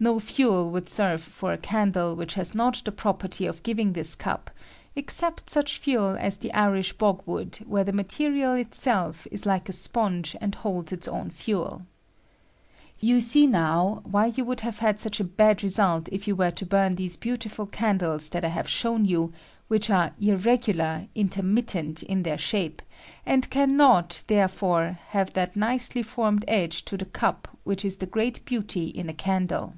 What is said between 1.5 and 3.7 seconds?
a candle which has not the property of